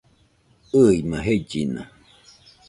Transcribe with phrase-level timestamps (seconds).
[0.85, 1.83] ɨɨma jellina